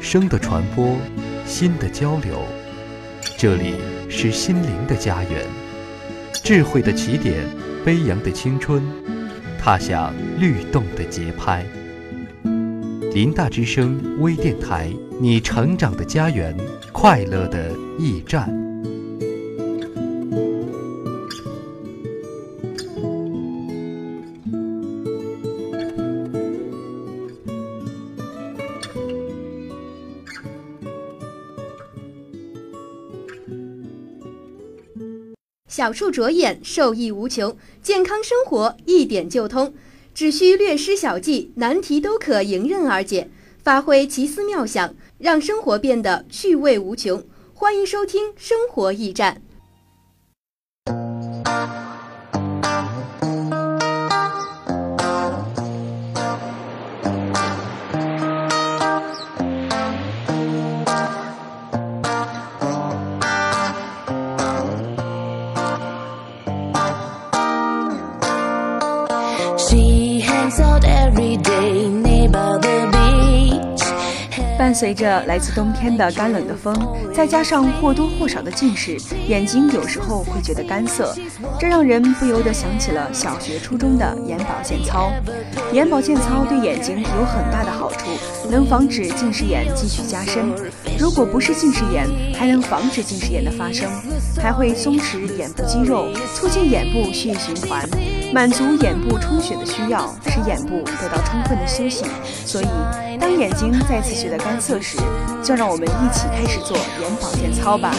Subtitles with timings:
[0.00, 0.96] 声的传播，
[1.44, 2.44] 心的交流，
[3.36, 3.74] 这里
[4.08, 5.44] 是心灵的家园，
[6.32, 7.44] 智慧的起点，
[7.84, 8.82] 飞扬的青春，
[9.58, 11.66] 踏响律动的节拍。
[13.16, 16.54] 林大之声微电台，你成长的家园，
[16.92, 18.46] 快乐的驿站。
[35.66, 37.50] 小处着眼，受益无穷；
[37.82, 39.72] 健康生活一点就通，
[40.16, 43.28] 只需略施小计，难题都可迎刃而解。
[43.62, 47.22] 发挥奇思妙想，让生活变得趣味无穷。
[47.52, 49.34] 欢迎收听《生活驿站》。
[74.66, 76.74] 伴随着来自冬天的干冷的风，
[77.14, 78.96] 再加上或多或少的近视，
[79.28, 81.14] 眼睛有时候会觉得干涩，
[81.56, 85.12] 这让人不由得想起了小学、初中的眼保健操。
[85.72, 88.10] 眼保健操对眼睛有很大的好处，
[88.50, 90.52] 能防止近视眼继续加深。
[90.98, 93.88] 如果不是近视眼，还能防止近视眼的发生，
[94.42, 97.88] 还会松弛眼部肌肉，促进眼部血液循环，
[98.36, 102.04] 满足眼部充血的需要，使眼部得到充分的休息。
[102.44, 102.66] 所以，
[103.18, 104.98] 当眼睛再次觉得干涩时，
[105.42, 107.94] 就让我们一起开始做眼保健操吧。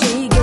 [0.00, 0.35] she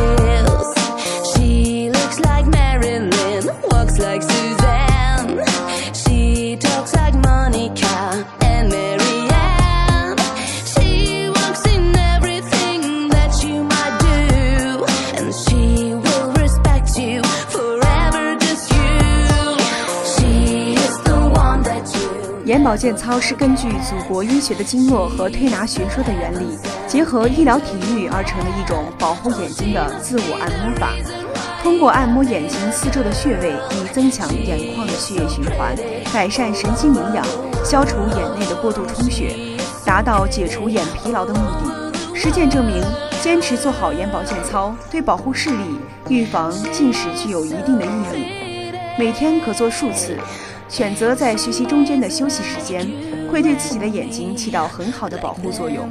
[22.63, 26.57] 眼保健操是根据祖国医学的经络和推拿学说的原理，
[26.87, 30.93] 结合医疗体育而成的一种保护眼睛的自我按摩法。
[31.61, 35.75] 通过按摩眼睛四周的穴位，以增强眼眶的血液循环，
[36.13, 37.25] 改善神经营养，
[37.65, 39.35] 消除眼内的过度充血，
[39.85, 42.15] 达到解除眼疲劳的目的。
[42.15, 42.81] 实践证明，
[43.21, 48.71] 坚持做好眼保健操，对保护视力、预防近视具有一定的意义。
[48.97, 50.17] 每天可做数次。
[50.69, 52.87] 选择在学习中间的休息时间，
[53.31, 55.87] 会对自己的眼睛起到很好的保护作用。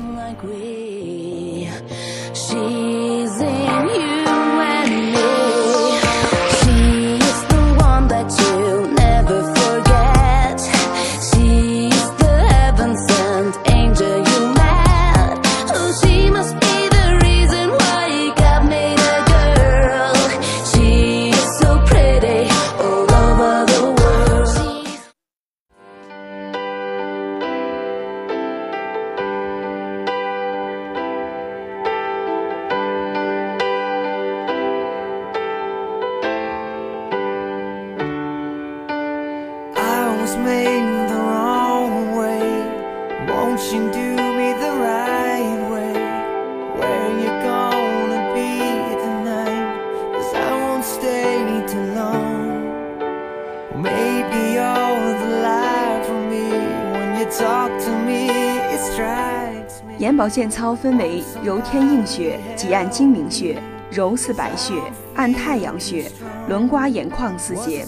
[59.98, 63.56] 眼保健操分为揉天应穴、挤按睛明穴、
[63.90, 64.74] 揉四白穴、
[65.14, 66.10] 按太阳穴、
[66.48, 67.86] 轮刮眼眶四节。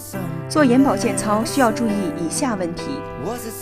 [0.55, 2.83] 做眼保健操需要注意以下问题：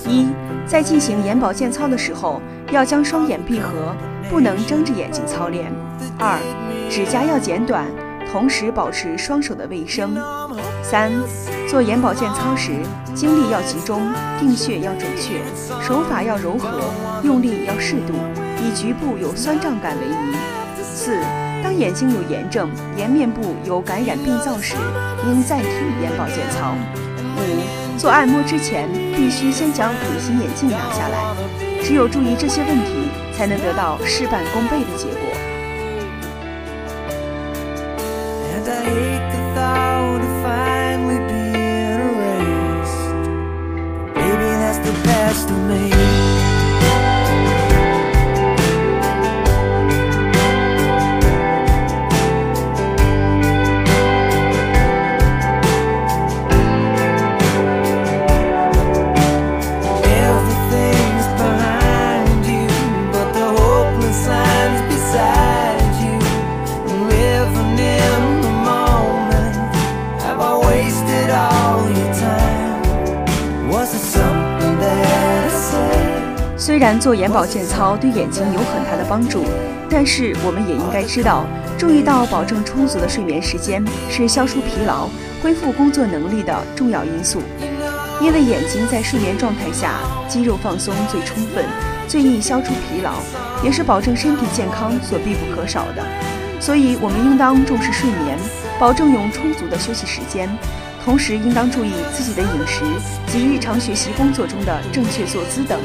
[0.07, 0.27] 一，
[0.67, 2.39] 在进行眼保健操的时候，
[2.71, 3.95] 要将双眼闭合，
[4.29, 5.71] 不能睁着眼睛操练；
[6.19, 6.37] 二，
[6.91, 7.87] 指甲要剪短，
[8.31, 10.11] 同时保持双手的卫生；
[10.83, 11.11] 三。
[11.67, 12.73] 做眼保健操时，
[13.15, 13.99] 精力要集中，
[14.39, 15.41] 定穴要准确，
[15.81, 16.93] 手法要柔和，
[17.23, 18.13] 用力要适度，
[18.61, 20.37] 以局部有酸胀感为宜。
[20.79, 21.17] 四，
[21.63, 24.75] 当眼睛有炎症、颜面部有感染病灶时，
[25.25, 25.69] 应暂停
[26.01, 26.75] 眼保健操。
[27.37, 31.17] 五，做按摩之前，必须先将隐形眼镜拿下来，
[31.81, 35.23] 只有注意这些问题，才能得到事半功倍的结果。
[76.65, 79.43] 虽然做眼保健操对眼睛有很大的帮助，
[79.89, 81.43] 但是我们也应该知道，
[81.77, 85.09] 注意到保证充足的睡眠时间是消除疲劳、
[85.41, 87.41] 恢复工作能力的重要因素。
[88.21, 89.99] 因为眼睛在睡眠状态下
[90.29, 91.65] 肌肉放松最充分，
[92.07, 93.15] 最易消除疲劳，
[93.61, 96.01] 也是保证身体健康所必不可少的。
[96.61, 98.37] 所以，我们应当重视睡眠，
[98.79, 100.49] 保证有充足的休息时间，
[101.03, 102.85] 同时应当注意自己的饮食
[103.27, 105.77] 及日常学习工作中的正确坐姿等。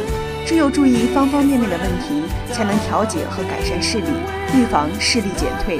[0.48, 2.22] 只有注意方方面面的问题，
[2.54, 4.06] 才能调节和改善视力，
[4.56, 5.78] 预防视力减退。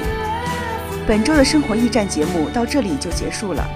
[1.07, 3.67] 本周的生活驿站节目到这里就结束了，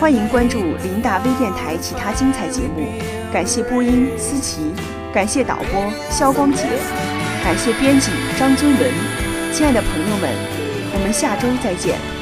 [0.00, 2.88] 欢迎关注林大微电台其他精彩节目。
[3.32, 4.72] 感谢播音思琪，
[5.14, 6.64] 感谢导播肖光杰，
[7.44, 8.90] 感谢编辑张尊文。
[9.52, 10.28] 亲爱的朋友们，
[10.94, 12.17] 我们下周再见。